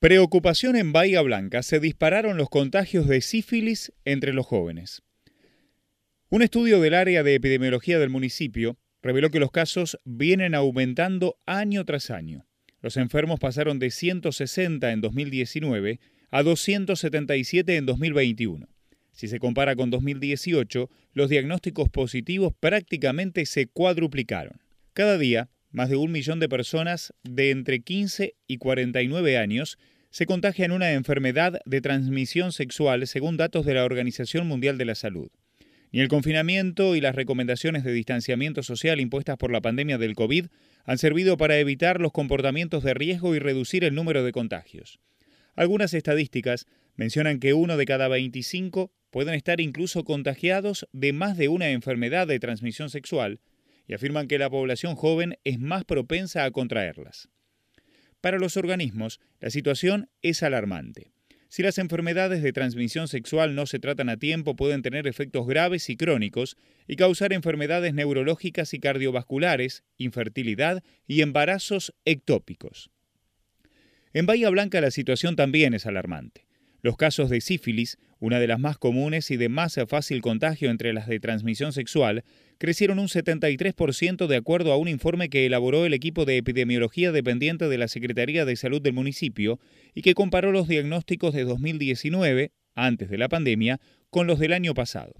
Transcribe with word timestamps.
Preocupación 0.00 0.76
en 0.76 0.94
Bahía 0.94 1.20
Blanca. 1.20 1.62
Se 1.62 1.78
dispararon 1.78 2.38
los 2.38 2.48
contagios 2.48 3.06
de 3.06 3.20
sífilis 3.20 3.92
entre 4.06 4.32
los 4.32 4.46
jóvenes. 4.46 5.02
Un 6.30 6.40
estudio 6.40 6.80
del 6.80 6.94
área 6.94 7.22
de 7.22 7.34
epidemiología 7.34 7.98
del 7.98 8.08
municipio 8.08 8.78
reveló 9.02 9.28
que 9.28 9.40
los 9.40 9.50
casos 9.50 9.98
vienen 10.06 10.54
aumentando 10.54 11.36
año 11.44 11.84
tras 11.84 12.10
año. 12.10 12.46
Los 12.80 12.96
enfermos 12.96 13.40
pasaron 13.40 13.78
de 13.78 13.90
160 13.90 14.90
en 14.90 15.02
2019 15.02 16.00
a 16.30 16.42
277 16.42 17.76
en 17.76 17.84
2021. 17.84 18.68
Si 19.12 19.28
se 19.28 19.38
compara 19.38 19.76
con 19.76 19.90
2018, 19.90 20.88
los 21.12 21.28
diagnósticos 21.28 21.90
positivos 21.90 22.54
prácticamente 22.58 23.44
se 23.44 23.66
cuadruplicaron. 23.66 24.62
Cada 24.94 25.18
día, 25.18 25.50
más 25.72 25.88
de 25.88 25.96
un 25.96 26.10
millón 26.10 26.40
de 26.40 26.48
personas 26.48 27.14
de 27.22 27.50
entre 27.50 27.80
15 27.80 28.34
y 28.46 28.56
49 28.56 29.36
años 29.38 29.78
se 30.10 30.26
contagian 30.26 30.72
una 30.72 30.92
enfermedad 30.92 31.60
de 31.64 31.80
transmisión 31.80 32.52
sexual 32.52 33.06
según 33.06 33.36
datos 33.36 33.64
de 33.64 33.74
la 33.74 33.84
Organización 33.84 34.46
Mundial 34.46 34.76
de 34.76 34.84
la 34.84 34.94
Salud. 34.94 35.30
Ni 35.92 36.00
el 36.00 36.08
confinamiento 36.08 36.94
y 36.94 37.00
las 37.00 37.14
recomendaciones 37.14 37.84
de 37.84 37.92
distanciamiento 37.92 38.62
social 38.62 39.00
impuestas 39.00 39.36
por 39.36 39.50
la 39.50 39.60
pandemia 39.60 39.98
del 39.98 40.14
COVID 40.14 40.46
han 40.84 40.98
servido 40.98 41.36
para 41.36 41.58
evitar 41.58 42.00
los 42.00 42.12
comportamientos 42.12 42.84
de 42.84 42.94
riesgo 42.94 43.34
y 43.34 43.38
reducir 43.38 43.84
el 43.84 43.94
número 43.94 44.24
de 44.24 44.32
contagios. 44.32 45.00
Algunas 45.54 45.94
estadísticas 45.94 46.66
mencionan 46.96 47.40
que 47.40 47.54
uno 47.54 47.76
de 47.76 47.86
cada 47.86 48.08
25 48.08 48.92
pueden 49.10 49.34
estar 49.34 49.60
incluso 49.60 50.04
contagiados 50.04 50.88
de 50.92 51.12
más 51.12 51.36
de 51.36 51.48
una 51.48 51.70
enfermedad 51.70 52.26
de 52.26 52.38
transmisión 52.38 52.90
sexual, 52.90 53.40
y 53.86 53.94
afirman 53.94 54.28
que 54.28 54.38
la 54.38 54.48
población 54.48 54.94
joven 54.94 55.36
es 55.42 55.58
más 55.58 55.84
propensa 55.84 56.44
a 56.44 56.50
contraerlas. 56.52 57.28
Para 58.20 58.38
los 58.38 58.56
organismos, 58.56 59.20
la 59.40 59.50
situación 59.50 60.10
es 60.22 60.42
alarmante. 60.42 61.12
Si 61.48 61.64
las 61.64 61.78
enfermedades 61.78 62.42
de 62.42 62.52
transmisión 62.52 63.08
sexual 63.08 63.56
no 63.56 63.66
se 63.66 63.80
tratan 63.80 64.08
a 64.08 64.16
tiempo, 64.16 64.54
pueden 64.54 64.82
tener 64.82 65.08
efectos 65.08 65.48
graves 65.48 65.90
y 65.90 65.96
crónicos 65.96 66.56
y 66.86 66.94
causar 66.94 67.32
enfermedades 67.32 67.92
neurológicas 67.92 68.72
y 68.72 68.78
cardiovasculares, 68.78 69.82
infertilidad 69.96 70.84
y 71.08 71.22
embarazos 71.22 71.92
ectópicos. 72.04 72.90
En 74.12 74.26
Bahía 74.26 74.50
Blanca 74.50 74.80
la 74.80 74.92
situación 74.92 75.34
también 75.34 75.74
es 75.74 75.86
alarmante. 75.86 76.46
Los 76.82 76.96
casos 76.96 77.28
de 77.28 77.40
sífilis, 77.42 77.98
una 78.20 78.40
de 78.40 78.46
las 78.46 78.58
más 78.58 78.78
comunes 78.78 79.30
y 79.30 79.36
de 79.36 79.48
más 79.48 79.78
fácil 79.86 80.22
contagio 80.22 80.70
entre 80.70 80.92
las 80.92 81.06
de 81.06 81.20
transmisión 81.20 81.72
sexual, 81.72 82.24
crecieron 82.58 82.98
un 82.98 83.08
73% 83.08 84.26
de 84.26 84.36
acuerdo 84.36 84.72
a 84.72 84.76
un 84.76 84.88
informe 84.88 85.28
que 85.28 85.46
elaboró 85.46 85.84
el 85.84 85.94
equipo 85.94 86.24
de 86.24 86.38
epidemiología 86.38 87.12
dependiente 87.12 87.68
de 87.68 87.78
la 87.78 87.88
Secretaría 87.88 88.44
de 88.44 88.56
Salud 88.56 88.80
del 88.80 88.94
municipio 88.94 89.60
y 89.94 90.02
que 90.02 90.14
comparó 90.14 90.52
los 90.52 90.68
diagnósticos 90.68 91.34
de 91.34 91.44
2019, 91.44 92.52
antes 92.74 93.10
de 93.10 93.18
la 93.18 93.28
pandemia, 93.28 93.80
con 94.08 94.26
los 94.26 94.38
del 94.38 94.52
año 94.54 94.72
pasado. 94.72 95.14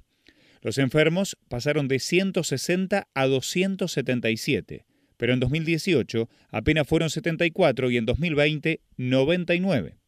Los 0.62 0.78
enfermos 0.78 1.36
pasaron 1.48 1.88
de 1.88 1.98
160 1.98 3.08
a 3.14 3.26
277, 3.26 4.84
pero 5.16 5.34
en 5.34 5.40
2018 5.40 6.28
apenas 6.50 6.86
fueron 6.86 7.10
74 7.10 7.90
y 7.90 7.96
en 7.96 8.06
2020 8.06 8.80
99. 8.96 9.99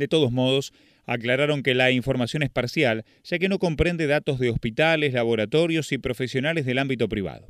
De 0.00 0.08
todos 0.08 0.32
modos, 0.32 0.72
aclararon 1.04 1.62
que 1.62 1.74
la 1.74 1.90
información 1.90 2.42
es 2.42 2.48
parcial, 2.48 3.04
ya 3.22 3.38
que 3.38 3.50
no 3.50 3.58
comprende 3.58 4.06
datos 4.06 4.38
de 4.38 4.48
hospitales, 4.48 5.12
laboratorios 5.12 5.92
y 5.92 5.98
profesionales 5.98 6.64
del 6.64 6.78
ámbito 6.78 7.06
privado. 7.06 7.48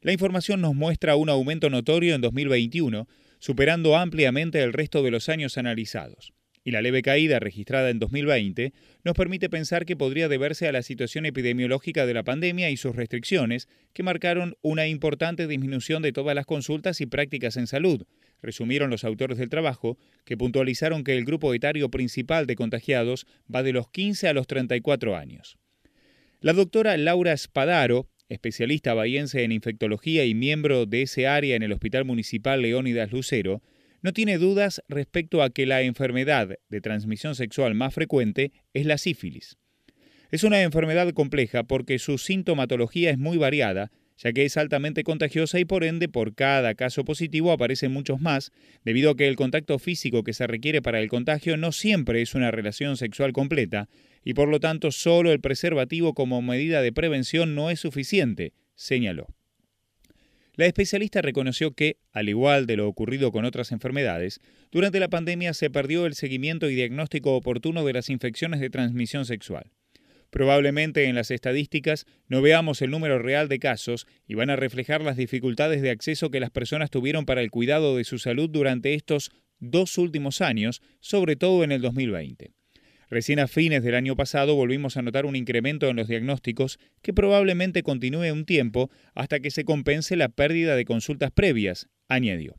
La 0.00 0.12
información 0.12 0.60
nos 0.60 0.76
muestra 0.76 1.16
un 1.16 1.28
aumento 1.28 1.68
notorio 1.68 2.14
en 2.14 2.20
2021, 2.20 3.08
superando 3.40 3.96
ampliamente 3.96 4.62
el 4.62 4.72
resto 4.72 5.02
de 5.02 5.10
los 5.10 5.28
años 5.28 5.58
analizados 5.58 6.32
y 6.64 6.70
la 6.70 6.82
leve 6.82 7.02
caída 7.02 7.38
registrada 7.38 7.90
en 7.90 7.98
2020 7.98 8.72
nos 9.04 9.14
permite 9.14 9.48
pensar 9.48 9.86
que 9.86 9.96
podría 9.96 10.28
deberse 10.28 10.68
a 10.68 10.72
la 10.72 10.82
situación 10.82 11.26
epidemiológica 11.26 12.06
de 12.06 12.14
la 12.14 12.22
pandemia 12.22 12.70
y 12.70 12.76
sus 12.76 12.94
restricciones, 12.94 13.68
que 13.92 14.02
marcaron 14.02 14.56
una 14.62 14.86
importante 14.86 15.46
disminución 15.46 16.02
de 16.02 16.12
todas 16.12 16.34
las 16.34 16.46
consultas 16.46 17.00
y 17.00 17.06
prácticas 17.06 17.56
en 17.56 17.66
salud, 17.66 18.04
resumieron 18.42 18.90
los 18.90 19.04
autores 19.04 19.38
del 19.38 19.50
trabajo, 19.50 19.98
que 20.24 20.36
puntualizaron 20.36 21.04
que 21.04 21.16
el 21.16 21.24
grupo 21.24 21.54
etario 21.54 21.90
principal 21.90 22.46
de 22.46 22.56
contagiados 22.56 23.26
va 23.52 23.62
de 23.62 23.72
los 23.72 23.88
15 23.88 24.28
a 24.28 24.32
los 24.32 24.46
34 24.46 25.16
años. 25.16 25.58
La 26.40 26.52
doctora 26.52 26.96
Laura 26.96 27.36
Spadaro, 27.36 28.08
especialista 28.28 28.94
bahiense 28.94 29.44
en 29.44 29.52
infectología 29.52 30.24
y 30.24 30.34
miembro 30.34 30.86
de 30.86 31.02
ese 31.02 31.26
área 31.26 31.56
en 31.56 31.62
el 31.62 31.72
Hospital 31.72 32.04
Municipal 32.04 32.62
Leónidas 32.62 33.12
Lucero, 33.12 33.62
no 34.02 34.12
tiene 34.12 34.38
dudas 34.38 34.82
respecto 34.88 35.42
a 35.42 35.50
que 35.50 35.66
la 35.66 35.82
enfermedad 35.82 36.56
de 36.68 36.80
transmisión 36.80 37.34
sexual 37.34 37.74
más 37.74 37.92
frecuente 37.92 38.52
es 38.72 38.86
la 38.86 38.96
sífilis. 38.96 39.58
Es 40.30 40.44
una 40.44 40.62
enfermedad 40.62 41.12
compleja 41.12 41.64
porque 41.64 41.98
su 41.98 42.16
sintomatología 42.16 43.10
es 43.10 43.18
muy 43.18 43.36
variada, 43.36 43.90
ya 44.22 44.32
que 44.32 44.44
es 44.44 44.56
altamente 44.56 45.02
contagiosa 45.02 45.58
y 45.58 45.64
por 45.64 45.82
ende 45.82 46.08
por 46.08 46.34
cada 46.34 46.74
caso 46.74 47.04
positivo 47.04 47.52
aparecen 47.52 47.90
muchos 47.90 48.20
más, 48.20 48.52
debido 48.84 49.10
a 49.10 49.16
que 49.16 49.28
el 49.28 49.36
contacto 49.36 49.78
físico 49.78 50.22
que 50.22 50.34
se 50.34 50.46
requiere 50.46 50.82
para 50.82 51.00
el 51.00 51.08
contagio 51.08 51.56
no 51.56 51.72
siempre 51.72 52.20
es 52.20 52.34
una 52.34 52.50
relación 52.50 52.96
sexual 52.96 53.32
completa, 53.32 53.88
y 54.22 54.34
por 54.34 54.48
lo 54.48 54.60
tanto 54.60 54.92
solo 54.92 55.32
el 55.32 55.40
preservativo 55.40 56.12
como 56.12 56.42
medida 56.42 56.82
de 56.82 56.92
prevención 56.92 57.54
no 57.54 57.70
es 57.70 57.80
suficiente, 57.80 58.52
señaló. 58.74 59.28
La 60.54 60.66
especialista 60.66 61.22
reconoció 61.22 61.72
que, 61.72 61.96
al 62.12 62.28
igual 62.28 62.66
de 62.66 62.76
lo 62.76 62.86
ocurrido 62.86 63.32
con 63.32 63.46
otras 63.46 63.72
enfermedades, 63.72 64.40
durante 64.70 65.00
la 65.00 65.08
pandemia 65.08 65.54
se 65.54 65.70
perdió 65.70 66.04
el 66.04 66.14
seguimiento 66.14 66.68
y 66.68 66.74
diagnóstico 66.74 67.34
oportuno 67.34 67.82
de 67.86 67.94
las 67.94 68.10
infecciones 68.10 68.60
de 68.60 68.68
transmisión 68.68 69.24
sexual. 69.24 69.70
Probablemente 70.30 71.04
en 71.04 71.16
las 71.16 71.30
estadísticas 71.30 72.06
no 72.28 72.40
veamos 72.40 72.82
el 72.82 72.90
número 72.90 73.18
real 73.18 73.48
de 73.48 73.58
casos 73.58 74.06
y 74.28 74.34
van 74.34 74.50
a 74.50 74.56
reflejar 74.56 75.02
las 75.02 75.16
dificultades 75.16 75.82
de 75.82 75.90
acceso 75.90 76.30
que 76.30 76.40
las 76.40 76.50
personas 76.50 76.90
tuvieron 76.90 77.26
para 77.26 77.42
el 77.42 77.50
cuidado 77.50 77.96
de 77.96 78.04
su 78.04 78.18
salud 78.18 78.48
durante 78.48 78.94
estos 78.94 79.32
dos 79.58 79.98
últimos 79.98 80.40
años, 80.40 80.82
sobre 81.00 81.36
todo 81.36 81.64
en 81.64 81.72
el 81.72 81.82
2020. 81.82 82.52
Recién 83.10 83.40
a 83.40 83.48
fines 83.48 83.82
del 83.82 83.96
año 83.96 84.14
pasado 84.14 84.54
volvimos 84.54 84.96
a 84.96 85.02
notar 85.02 85.26
un 85.26 85.34
incremento 85.34 85.88
en 85.88 85.96
los 85.96 86.06
diagnósticos 86.06 86.78
que 87.02 87.12
probablemente 87.12 87.82
continúe 87.82 88.32
un 88.32 88.44
tiempo 88.44 88.88
hasta 89.14 89.40
que 89.40 89.50
se 89.50 89.64
compense 89.64 90.14
la 90.14 90.28
pérdida 90.28 90.76
de 90.76 90.84
consultas 90.84 91.32
previas, 91.32 91.88
añadió. 92.08 92.54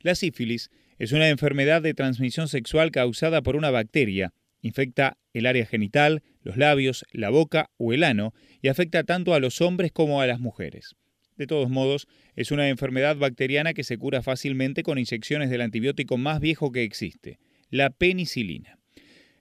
La 0.00 0.16
sífilis 0.16 0.70
es 0.98 1.12
una 1.12 1.28
enfermedad 1.28 1.82
de 1.82 1.94
transmisión 1.94 2.48
sexual 2.48 2.90
causada 2.90 3.42
por 3.42 3.54
una 3.54 3.70
bacteria, 3.70 4.34
infecta 4.60 5.16
el 5.32 5.46
área 5.46 5.66
genital, 5.66 6.22
los 6.42 6.56
labios, 6.56 7.04
la 7.12 7.30
boca 7.30 7.70
o 7.76 7.92
el 7.92 8.04
ano 8.04 8.34
y 8.60 8.68
afecta 8.68 9.04
tanto 9.04 9.34
a 9.34 9.40
los 9.40 9.60
hombres 9.60 9.92
como 9.92 10.20
a 10.20 10.26
las 10.26 10.40
mujeres. 10.40 10.94
De 11.36 11.46
todos 11.46 11.70
modos, 11.70 12.06
es 12.36 12.50
una 12.50 12.68
enfermedad 12.68 13.16
bacteriana 13.16 13.74
que 13.74 13.84
se 13.84 13.96
cura 13.98 14.22
fácilmente 14.22 14.82
con 14.82 14.98
inyecciones 14.98 15.50
del 15.50 15.62
antibiótico 15.62 16.18
más 16.18 16.40
viejo 16.40 16.70
que 16.72 16.82
existe, 16.82 17.38
la 17.70 17.90
penicilina. 17.90 18.78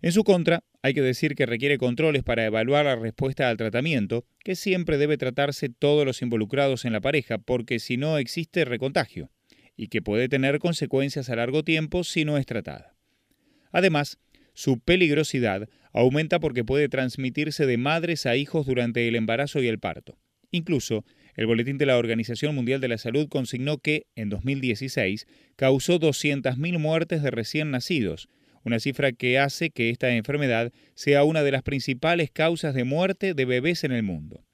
En 0.01 0.11
su 0.11 0.23
contra, 0.23 0.63
hay 0.81 0.95
que 0.95 1.01
decir 1.01 1.35
que 1.35 1.45
requiere 1.45 1.77
controles 1.77 2.23
para 2.23 2.45
evaluar 2.45 2.85
la 2.85 2.95
respuesta 2.95 3.49
al 3.49 3.57
tratamiento, 3.57 4.25
que 4.39 4.55
siempre 4.55 4.97
debe 4.97 5.17
tratarse 5.17 5.69
todos 5.69 6.05
los 6.05 6.23
involucrados 6.23 6.85
en 6.85 6.93
la 6.93 7.01
pareja, 7.01 7.37
porque 7.37 7.77
si 7.77 7.97
no 7.97 8.17
existe 8.17 8.65
recontagio, 8.65 9.29
y 9.75 9.87
que 9.87 10.01
puede 10.01 10.27
tener 10.27 10.57
consecuencias 10.59 11.29
a 11.29 11.35
largo 11.35 11.63
tiempo 11.63 12.03
si 12.03 12.25
no 12.25 12.37
es 12.37 12.47
tratada. 12.47 12.95
Además, 13.71 14.17
su 14.61 14.79
peligrosidad 14.79 15.67
aumenta 15.91 16.39
porque 16.39 16.63
puede 16.63 16.87
transmitirse 16.87 17.65
de 17.65 17.77
madres 17.77 18.27
a 18.27 18.35
hijos 18.35 18.67
durante 18.67 19.07
el 19.07 19.15
embarazo 19.15 19.59
y 19.63 19.67
el 19.67 19.79
parto. 19.79 20.19
Incluso, 20.51 21.03
el 21.35 21.47
Boletín 21.47 21.79
de 21.79 21.87
la 21.87 21.97
Organización 21.97 22.53
Mundial 22.53 22.79
de 22.79 22.87
la 22.87 22.99
Salud 22.99 23.27
consignó 23.27 23.79
que, 23.79 24.05
en 24.15 24.29
2016, 24.29 25.25
causó 25.55 25.99
200.000 25.99 26.77
muertes 26.77 27.23
de 27.23 27.31
recién 27.31 27.71
nacidos, 27.71 28.29
una 28.63 28.79
cifra 28.79 29.13
que 29.13 29.39
hace 29.39 29.71
que 29.71 29.89
esta 29.89 30.11
enfermedad 30.11 30.71
sea 30.93 31.23
una 31.23 31.41
de 31.41 31.53
las 31.53 31.63
principales 31.63 32.29
causas 32.29 32.75
de 32.75 32.83
muerte 32.83 33.33
de 33.33 33.45
bebés 33.45 33.83
en 33.83 33.93
el 33.93 34.03
mundo. 34.03 34.45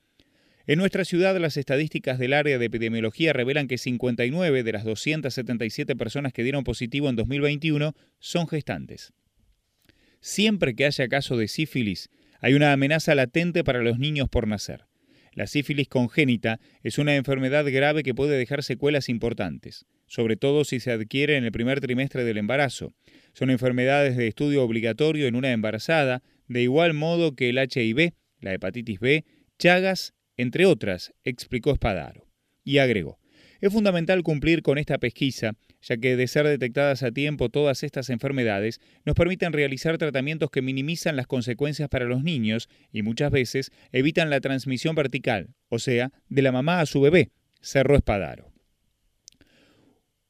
En 0.68 0.80
nuestra 0.80 1.04
ciudad, 1.04 1.38
las 1.38 1.58
estadísticas 1.58 2.18
del 2.18 2.31
área 2.31 2.58
de 2.58 2.66
epidemiología 2.68 3.34
revelan 3.34 3.68
que 3.68 3.78
59 3.78 4.64
de 4.64 4.72
las 4.72 4.86
277 4.86 5.98
personas 5.98 6.31
que 6.31 6.44
dieron 6.44 6.64
positivo 6.64 7.10
en 7.10 7.18
2021 7.18 7.94
son 8.20 8.48
gestantes. 8.48 9.12
Siempre 10.19 10.75
que 10.75 10.86
haya 10.86 11.08
caso 11.08 11.38
de 11.38 11.48
sífilis, 11.48 12.10
hay 12.40 12.54
una 12.54 12.72
amenaza 12.72 13.16
latente 13.16 13.64
para 13.64 13.81
los 13.81 14.00
niños 14.00 14.30
por 14.30 14.48
nacer. 14.48 14.86
La 15.34 15.48
sífilis 15.48 15.88
congénita 15.88 16.60
es 16.81 16.98
una 16.98 17.16
enfermedad 17.16 17.66
grave 17.72 18.04
que 18.04 18.16
puede 18.16 18.38
dejar 18.38 18.64
secuelas 18.64 19.08
importantes, 19.08 19.86
sobre 20.08 20.36
todo 20.36 20.64
si 20.64 20.80
se 20.80 20.92
adquiere 20.92 21.38
en 21.38 21.44
el 21.44 21.52
primer 21.52 21.80
trimestre 21.80 22.24
del 22.24 22.38
embarazo, 22.38 22.94
son 23.38 23.52
enfermedades 23.52 24.18
de 24.18 24.28
estudio 24.28 24.64
obligatorio 24.64 25.28
en 25.28 25.36
una 25.36 25.52
embarazada, 25.52 26.24
de 26.48 26.64
igual 26.64 26.96
modo 26.96 27.36
que 27.36 27.50
el 27.50 27.60
HIV, 27.60 28.14
la 28.40 28.54
hepatitis 28.54 29.00
B, 29.00 29.25
Chagas, 29.60 30.16
entre 30.38 30.66
otras, 30.66 31.14
explicó 31.24 31.72
Espadaro. 31.72 32.25
Y 32.64 32.80
agregó, 32.80 33.19
Es 33.62 33.72
fundamental 33.72 34.24
cumplir 34.24 34.64
con 34.64 34.80
esta 34.80 34.98
pesquisa, 34.98 35.54
ya 35.82 35.98
que 35.98 36.16
de 36.16 36.28
ser 36.28 36.48
detectadas 36.48 37.04
a 37.04 37.12
tiempo 37.12 37.50
todas 37.50 37.84
estas 37.84 38.10
enfermedades 38.10 38.82
nos 39.06 39.16
permiten 39.16 39.54
realizar 39.54 39.98
tratamientos 39.98 40.50
que 40.50 40.62
minimizan 40.62 41.16
las 41.16 41.28
consecuencias 41.28 41.90
para 41.90 42.06
los 42.06 42.24
niños 42.24 42.70
y 42.92 43.02
muchas 43.04 43.32
veces 43.32 43.72
evitan 43.92 44.30
la 44.30 44.42
transmisión 44.42 44.96
vertical, 44.96 45.50
o 45.70 45.80
sea, 45.80 46.12
de 46.30 46.42
la 46.42 46.52
mamá 46.52 46.80
a 46.80 46.86
su 46.86 47.02
bebé, 47.02 47.32
cerró 47.62 47.96
Espadaro. 47.96 48.52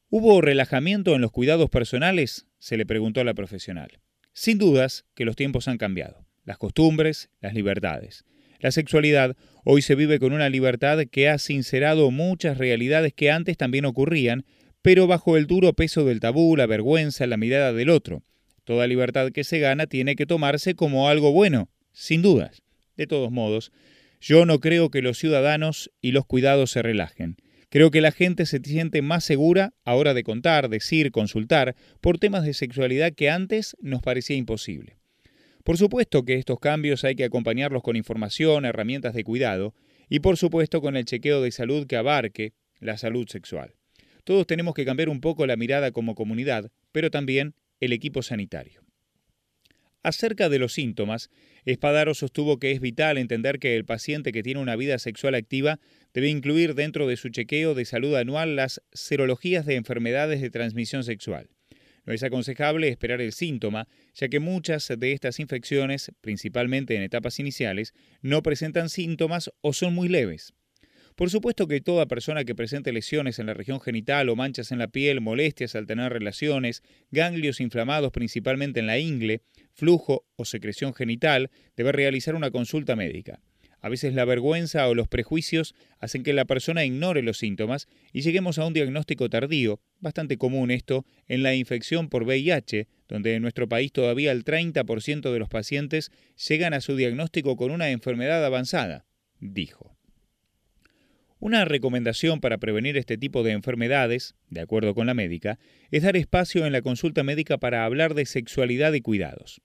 ¿Hubo 0.09 0.41
relajamiento 0.41 1.15
en 1.15 1.21
los 1.21 1.31
cuidados 1.31 1.69
personales? 1.69 2.47
se 2.59 2.77
le 2.77 2.85
preguntó 2.85 3.21
a 3.21 3.23
la 3.23 3.33
profesional. 3.33 3.99
Sin 4.33 4.57
dudas 4.57 5.05
que 5.15 5.25
los 5.25 5.35
tiempos 5.35 5.67
han 5.67 5.77
cambiado, 5.77 6.25
las 6.43 6.57
costumbres, 6.57 7.29
las 7.41 7.53
libertades. 7.53 8.23
La 8.59 8.71
sexualidad 8.71 9.35
hoy 9.63 9.81
se 9.81 9.95
vive 9.95 10.19
con 10.19 10.33
una 10.33 10.49
libertad 10.49 10.99
que 11.11 11.29
ha 11.29 11.37
sincerado 11.37 12.09
muchas 12.09 12.57
realidades 12.57 13.13
que 13.13 13.31
antes 13.31 13.57
también 13.57 13.85
ocurrían, 13.85 14.45
pero 14.81 15.07
bajo 15.07 15.37
el 15.37 15.47
duro 15.47 15.73
peso 15.73 16.05
del 16.05 16.19
tabú, 16.19 16.55
la 16.55 16.65
vergüenza, 16.65 17.27
la 17.27 17.37
mirada 17.37 17.73
del 17.73 17.89
otro. 17.89 18.23
Toda 18.63 18.87
libertad 18.87 19.31
que 19.31 19.43
se 19.43 19.59
gana 19.59 19.87
tiene 19.87 20.15
que 20.15 20.25
tomarse 20.25 20.75
como 20.75 21.09
algo 21.09 21.31
bueno, 21.31 21.69
sin 21.93 22.21
dudas. 22.21 22.63
De 22.95 23.07
todos 23.07 23.31
modos, 23.31 23.71
yo 24.19 24.45
no 24.45 24.59
creo 24.59 24.89
que 24.89 25.01
los 25.01 25.17
ciudadanos 25.17 25.91
y 26.01 26.11
los 26.11 26.25
cuidados 26.25 26.71
se 26.71 26.81
relajen. 26.81 27.37
Creo 27.69 27.91
que 27.91 28.01
la 28.01 28.11
gente 28.11 28.45
se 28.45 28.59
siente 28.59 29.01
más 29.01 29.23
segura 29.23 29.73
a 29.83 29.95
hora 29.95 30.13
de 30.13 30.23
contar, 30.23 30.69
decir, 30.69 31.11
consultar 31.11 31.75
por 32.01 32.17
temas 32.17 32.45
de 32.45 32.53
sexualidad 32.53 33.13
que 33.13 33.29
antes 33.29 33.75
nos 33.81 34.01
parecía 34.01 34.37
imposible. 34.37 34.97
Por 35.63 35.77
supuesto 35.77 36.23
que 36.23 36.35
estos 36.35 36.59
cambios 36.59 37.03
hay 37.03 37.15
que 37.15 37.25
acompañarlos 37.25 37.83
con 37.83 37.97
información, 37.97 38.63
herramientas 38.63 39.13
de 39.13 39.25
cuidado 39.25 39.75
y 40.09 40.21
por 40.21 40.37
supuesto 40.37 40.79
con 40.81 40.95
el 40.95 41.03
chequeo 41.03 41.41
de 41.41 41.51
salud 41.51 41.87
que 41.87 41.97
abarque 41.97 42.53
la 42.79 42.97
salud 42.97 43.27
sexual. 43.27 43.76
Todos 44.27 44.45
tenemos 44.45 44.73
que 44.73 44.83
cambiar 44.83 45.07
un 45.07 45.21
poco 45.21 45.47
la 45.47 45.55
mirada 45.55 45.91
como 45.91 46.13
comunidad, 46.13 46.69
pero 46.91 47.09
también 47.09 47.55
el 47.79 47.93
equipo 47.93 48.21
sanitario. 48.21 48.83
Acerca 50.03 50.49
de 50.49 50.59
los 50.59 50.73
síntomas, 50.73 51.29
Espadaro 51.63 52.13
sostuvo 52.13 52.59
que 52.59 52.71
es 52.71 52.81
vital 52.81 53.17
entender 53.17 53.57
que 53.57 53.77
el 53.77 53.85
paciente 53.85 54.33
que 54.33 54.43
tiene 54.43 54.59
una 54.59 54.75
vida 54.75 54.99
sexual 54.99 55.33
activa 55.33 55.79
debe 56.13 56.27
incluir 56.27 56.75
dentro 56.75 57.07
de 57.07 57.15
su 57.15 57.29
chequeo 57.29 57.73
de 57.73 57.85
salud 57.85 58.17
anual 58.17 58.57
las 58.57 58.81
serologías 58.91 59.65
de 59.65 59.75
enfermedades 59.75 60.41
de 60.41 60.49
transmisión 60.49 61.05
sexual. 61.05 61.47
No 62.03 62.11
es 62.11 62.21
aconsejable 62.21 62.89
esperar 62.89 63.21
el 63.21 63.31
síntoma, 63.31 63.87
ya 64.13 64.27
que 64.27 64.41
muchas 64.41 64.91
de 64.97 65.13
estas 65.13 65.39
infecciones, 65.39 66.11
principalmente 66.19 66.97
en 66.97 67.01
etapas 67.01 67.39
iniciales, 67.39 67.93
no 68.21 68.43
presentan 68.43 68.89
síntomas 68.89 69.53
o 69.61 69.71
son 69.71 69.93
muy 69.93 70.09
leves. 70.09 70.53
Por 71.17 71.31
supuesto 71.31 71.67
que 71.67 71.81
toda 71.81 72.05
persona 72.05 72.45
que 72.45 72.53
presente 72.53 72.93
lesiones 72.93 73.39
en 73.39 73.47
la 73.47 73.55
región 73.55 73.81
genital 73.81 74.29
o 74.29 74.35
manchas 74.35 74.71
en 74.71 74.77
la 74.77 74.87
piel, 74.87 75.19
molestias 75.19 75.73
al 75.73 75.87
tener 75.87 76.13
relaciones, 76.13 76.83
ganglios 77.09 77.59
inflamados 77.59 78.11
principalmente 78.11 78.81
en 78.81 78.85
la 78.85 78.99
ingle, 78.99 79.41
flujo 79.73 80.27
o 80.35 80.45
secreción 80.45 80.93
genital, 80.93 81.49
debe 81.75 81.91
realizar 81.91 82.35
una 82.35 82.51
consulta 82.51 82.95
médica. 82.95 83.41
A 83.81 83.89
veces 83.89 84.13
la 84.13 84.25
vergüenza 84.25 84.87
o 84.87 84.93
los 84.93 85.07
prejuicios 85.07 85.73
hacen 85.97 86.21
que 86.21 86.33
la 86.33 86.45
persona 86.45 86.85
ignore 86.85 87.23
los 87.23 87.39
síntomas 87.39 87.87
y 88.13 88.21
lleguemos 88.21 88.59
a 88.59 88.67
un 88.67 88.73
diagnóstico 88.73 89.27
tardío, 89.27 89.79
bastante 89.99 90.37
común 90.37 90.69
esto 90.69 91.03
en 91.27 91.41
la 91.41 91.55
infección 91.55 92.09
por 92.09 92.25
VIH, 92.25 92.87
donde 93.07 93.33
en 93.33 93.41
nuestro 93.41 93.67
país 93.67 93.91
todavía 93.91 94.31
el 94.31 94.45
30% 94.45 95.33
de 95.33 95.39
los 95.39 95.49
pacientes 95.49 96.11
llegan 96.47 96.75
a 96.75 96.81
su 96.81 96.95
diagnóstico 96.95 97.57
con 97.57 97.71
una 97.71 97.89
enfermedad 97.89 98.45
avanzada, 98.45 99.07
dijo. 99.39 99.96
Una 101.39 101.65
recomendación 101.65 102.39
para 102.39 102.57
prevenir 102.57 102.97
este 102.97 103.17
tipo 103.17 103.43
de 103.43 103.51
enfermedades, 103.51 104.33
de 104.49 104.61
acuerdo 104.61 104.95
con 104.95 105.05
la 105.05 105.13
médica, 105.13 105.59
es 105.91 106.01
dar 106.01 106.17
espacio 106.17 106.65
en 106.65 106.73
la 106.73 106.81
consulta 106.81 107.23
médica 107.23 107.59
para 107.59 107.85
hablar 107.85 108.15
de 108.15 108.25
sexualidad 108.25 108.93
y 108.93 109.01
cuidados. 109.01 109.61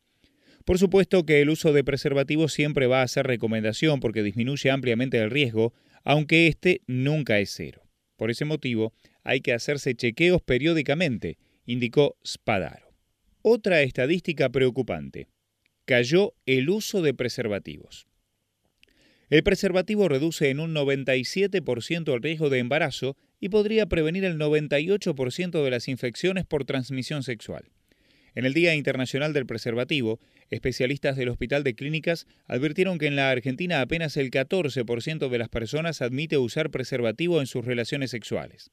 Por 0.67 0.79
supuesto 0.79 1.25
que 1.25 1.41
el 1.41 1.49
uso 1.49 1.73
de 1.73 1.83
preservativos 1.83 2.53
siempre 2.53 2.87
va 2.87 3.03
a 3.03 3.09
ser 3.09 3.27
recomendación 3.27 4.01
porque 4.01 4.23
disminuye 4.23 4.71
ampliamente 4.71 5.19
el 5.19 5.31
riesgo, 5.31 5.73
aunque 6.05 6.47
este 6.47 6.83
nunca 6.87 7.39
es 7.39 7.51
cero. 7.57 7.83
Por 8.17 8.31
ese 8.31 8.45
motivo, 8.45 8.93
hay 9.25 9.41
que 9.41 9.55
hacerse 9.55 9.95
chequeos 9.95 10.43
periódicamente, 10.43 11.39
indicó 11.65 12.17
Spadaro. 12.25 12.93
Otra 13.41 13.81
estadística 13.83 14.51
preocupante. 14.51 15.27
Cayó 15.87 16.35
el 16.47 16.69
uso 16.71 17.03
de 17.03 17.15
preservativos. 17.15 18.07
El 19.33 19.43
preservativo 19.43 20.11
reduce 20.11 20.51
en 20.51 20.61
un 20.61 20.75
97% 20.75 22.15
el 22.15 22.23
riesgo 22.23 22.51
de 22.51 22.59
embarazo 22.59 23.17
y 23.41 23.49
podría 23.49 23.87
prevenir 23.87 24.27
el 24.27 24.37
98% 24.37 25.65
de 25.65 25.71
las 25.71 25.89
infecciones 25.89 26.45
por 26.45 26.67
transmisión 26.67 27.23
sexual. 27.23 27.71
En 28.35 28.45
el 28.45 28.53
Día 28.53 28.75
Internacional 28.75 29.33
del 29.33 29.47
Preservativo, 29.47 30.21
especialistas 30.51 31.17
del 31.17 31.31
Hospital 31.31 31.65
de 31.65 31.75
Clínicas 31.75 32.27
advirtieron 32.45 32.99
que 32.99 33.07
en 33.07 33.17
la 33.17 33.31
Argentina 33.31 33.81
apenas 33.81 34.19
el 34.19 34.31
14% 34.31 35.31
de 35.31 35.39
las 35.39 35.49
personas 35.49 36.03
admite 36.03 36.37
usar 36.37 36.69
preservativo 36.69 37.41
en 37.41 37.47
sus 37.47 37.65
relaciones 37.65 38.11
sexuales. 38.11 38.71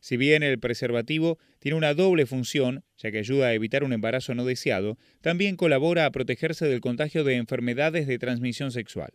Si 0.00 0.16
bien 0.16 0.42
el 0.42 0.58
preservativo 0.58 1.38
tiene 1.58 1.76
una 1.76 1.92
doble 1.92 2.24
función, 2.24 2.84
ya 2.96 3.10
que 3.10 3.18
ayuda 3.18 3.48
a 3.48 3.52
evitar 3.52 3.84
un 3.84 3.92
embarazo 3.92 4.34
no 4.34 4.46
deseado, 4.46 4.96
también 5.20 5.56
colabora 5.56 6.06
a 6.06 6.10
protegerse 6.10 6.64
del 6.64 6.80
contagio 6.80 7.22
de 7.22 7.34
enfermedades 7.34 8.06
de 8.06 8.18
transmisión 8.18 8.72
sexual. 8.72 9.12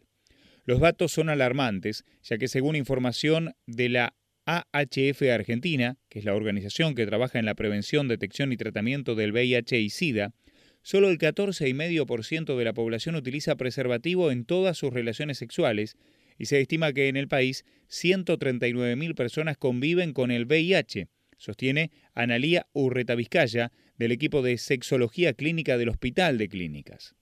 Los 0.65 0.79
datos 0.79 1.11
son 1.11 1.29
alarmantes, 1.29 2.05
ya 2.23 2.39
que 2.39 2.47
según 2.47 2.75
información 2.75 3.53
de 3.67 3.89
la 3.89 4.15
AHF 4.45 5.21
Argentina, 5.31 5.97
que 6.09 6.19
es 6.19 6.25
la 6.25 6.33
organización 6.33 6.95
que 6.95 7.05
trabaja 7.05 7.37
en 7.37 7.45
la 7.45 7.53
prevención, 7.53 8.07
detección 8.07 8.51
y 8.51 8.57
tratamiento 8.57 9.13
del 9.13 9.31
VIH 9.31 9.79
y 9.79 9.91
SIDA, 9.91 10.33
solo 10.81 11.09
el 11.09 11.19
14,5% 11.19 12.57
de 12.57 12.63
la 12.63 12.73
población 12.73 13.15
utiliza 13.15 13.55
preservativo 13.55 14.31
en 14.31 14.43
todas 14.45 14.77
sus 14.77 14.91
relaciones 14.91 15.37
sexuales 15.37 15.97
y 16.37 16.45
se 16.45 16.59
estima 16.59 16.93
que 16.93 17.09
en 17.09 17.15
el 17.15 17.27
país 17.27 17.63
139.000 17.89 19.15
personas 19.15 19.57
conviven 19.57 20.13
con 20.13 20.31
el 20.31 20.45
VIH, 20.45 21.07
sostiene 21.37 21.91
Analía 22.15 22.65
Urreta 22.73 23.13
Vizcaya, 23.13 23.71
del 23.97 24.11
equipo 24.11 24.41
de 24.41 24.57
sexología 24.57 25.33
clínica 25.33 25.77
del 25.77 25.89
Hospital 25.89 26.39
de 26.39 26.49
Clínicas. 26.49 27.13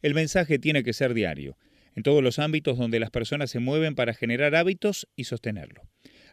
El 0.00 0.14
mensaje 0.14 0.58
tiene 0.58 0.84
que 0.84 0.92
ser 0.92 1.12
diario 1.12 1.56
en 1.96 2.02
todos 2.02 2.22
los 2.22 2.38
ámbitos 2.38 2.78
donde 2.78 3.00
las 3.00 3.10
personas 3.10 3.50
se 3.50 3.58
mueven 3.58 3.94
para 3.94 4.14
generar 4.14 4.54
hábitos 4.54 5.08
y 5.16 5.24
sostenerlo. 5.24 5.82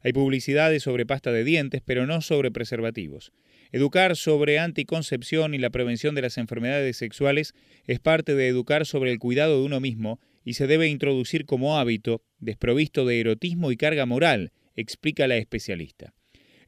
Hay 0.04 0.12
publicidades 0.12 0.83
sobre 0.83 1.06
pasta 1.06 1.31
de 1.31 1.45
dientes, 1.45 1.81
pero 1.83 2.06
no 2.06 2.21
sobre 2.21 2.51
preservativos. 2.51 3.32
Educar 3.72 4.15
sobre 4.17 4.60
anticoncepción 4.60 5.55
y 5.55 5.58
la 5.58 5.70
prevención 5.70 6.13
de 6.13 6.22
las 6.22 6.38
enfermedades 6.38 6.98
sexuales 6.98 7.53
es 7.88 8.00
parte 8.00 8.36
de 8.36 8.48
educar 8.48 8.86
sobre 8.86 9.12
el 9.12 9.20
cuidado 9.20 9.60
de 9.60 9.65
uno 9.65 9.79
mismo 9.79 10.20
y 10.43 10.53
se 10.53 10.67
debe 10.67 10.89
introducir 10.89 11.46
como 11.46 11.79
hábito, 11.79 12.22
desprovisto 12.38 13.05
de 13.05 13.22
erotismo 13.22 13.72
y 13.72 13.77
carga 13.77 14.05
moral, 14.05 14.51
explica 14.75 15.27
la 15.27 15.38
especialista. 15.38 16.13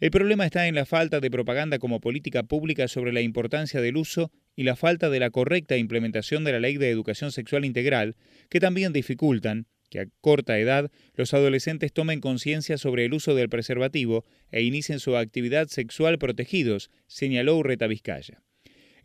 El 0.01 0.11
problema 0.11 0.45
está 0.45 0.67
en 0.67 0.75
la 0.75 0.85
falta 0.85 1.21
de 1.21 1.31
propaganda 1.31 1.79
como 1.79 2.01
política 2.01 2.43
pública 2.43 2.89
sobre 2.89 3.13
la 3.13 3.21
importancia 3.21 3.79
del 3.79 3.95
uso 3.95 4.31
y 4.55 4.63
la 4.63 4.75
falta 4.75 5.09
de 5.09 5.19
la 5.19 5.29
correcta 5.29 5.77
implementación 5.77 6.43
de 6.43 6.51
la 6.51 6.59
Ley 6.59 6.77
de 6.77 6.89
Educación 6.89 7.31
Sexual 7.31 7.63
Integral, 7.63 8.17
que 8.49 8.59
también 8.59 8.91
dificultan 8.91 9.67
que 9.89 10.01
a 10.01 10.07
corta 10.19 10.59
edad 10.59 10.91
los 11.13 11.33
adolescentes 11.33 11.93
tomen 11.93 12.19
conciencia 12.19 12.77
sobre 12.77 13.05
el 13.05 13.13
uso 13.13 13.35
del 13.35 13.47
preservativo 13.47 14.25
e 14.51 14.63
inicien 14.63 14.99
su 14.99 15.15
actividad 15.15 15.67
sexual 15.67 16.17
protegidos, 16.17 16.89
señaló 17.07 17.55
Urreta 17.55 17.87
Vizcaya. 17.87 18.41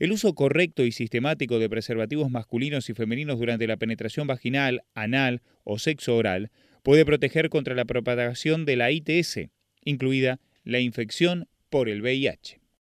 El 0.01 0.13
uso 0.13 0.35
correcto 0.35 0.85
y 0.85 0.93
sistemático 0.93 1.59
de 1.59 1.69
preservativos 1.69 2.31
masculinos 2.31 2.89
y 2.89 2.95
femeninos 2.95 3.39
durante 3.39 3.67
la 3.67 3.77
penetración 3.77 4.27
vaginal, 4.27 4.83
anal 4.95 5.43
o 5.63 5.79
sexo 5.79 6.17
oral 6.17 6.51
puede 6.83 7.05
proteger 7.05 7.51
contra 7.51 7.75
la 7.75 7.85
propagación 7.85 8.65
de 8.65 8.77
la 8.77 8.91
ITS, 8.91 9.51
incluida 9.85 10.41
la 10.65 10.81
infección 10.81 11.49
por 11.69 11.89
el 11.89 12.03
VIH. 12.03 12.60